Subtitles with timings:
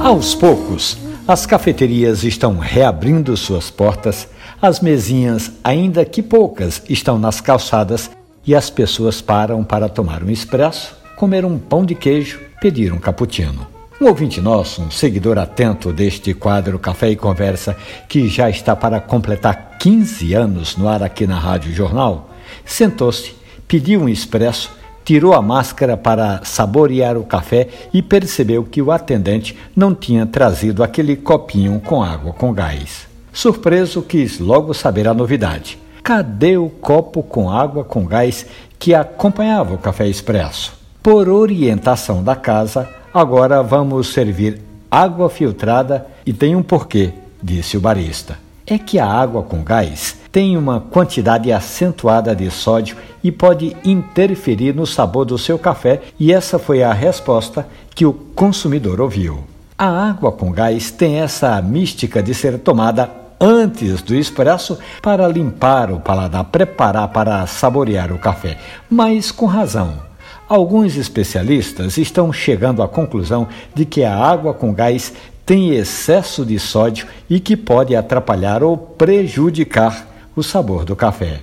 [0.00, 0.96] Aos poucos,
[1.28, 4.26] as cafeterias estão reabrindo suas portas,
[4.60, 8.10] as mesinhas, ainda que poucas, estão nas calçadas
[8.46, 12.98] e as pessoas param para tomar um expresso, comer um pão de queijo, pedir um
[12.98, 13.66] cappuccino.
[14.00, 17.76] Um ouvinte nosso, um seguidor atento deste quadro Café e Conversa,
[18.08, 22.30] que já está para completar 15 anos no ar aqui na Rádio Jornal,
[22.64, 23.34] sentou-se,
[23.68, 24.70] pediu um expresso,
[25.04, 30.82] tirou a máscara para saborear o café e percebeu que o atendente não tinha trazido
[30.82, 33.06] aquele copinho com água com gás.
[33.32, 35.78] Surpreso, quis logo saber a novidade.
[36.02, 38.46] Cadê o copo com água com gás
[38.78, 40.72] que acompanhava o café expresso?
[41.02, 47.80] Por orientação da casa, Agora vamos servir água filtrada e tem um porquê, disse o
[47.80, 48.38] barista.
[48.64, 54.74] É que a água com gás tem uma quantidade acentuada de sódio e pode interferir
[54.74, 59.44] no sabor do seu café, e essa foi a resposta que o consumidor ouviu.
[59.76, 65.90] A água com gás tem essa mística de ser tomada antes do expresso para limpar
[65.90, 70.10] o paladar, preparar para saborear o café, mas com razão.
[70.46, 75.12] Alguns especialistas estão chegando à conclusão de que a água com gás
[75.46, 81.40] tem excesso de sódio e que pode atrapalhar ou prejudicar o sabor do café.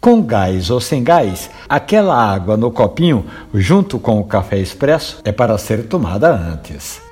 [0.00, 5.30] Com gás ou sem gás, aquela água no copinho, junto com o café expresso, é
[5.30, 7.02] para ser tomada antes.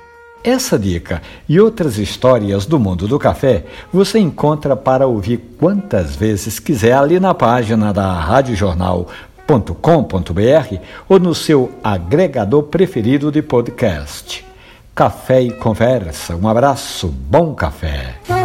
[0.43, 6.59] Essa dica e outras histórias do mundo do café você encontra para ouvir quantas vezes
[6.59, 9.07] quiser ali na página da Rádio Jornal
[9.81, 14.45] com.br ou no seu agregador preferido de podcast.
[14.93, 16.35] Café e conversa.
[16.35, 18.38] Um abraço, bom café.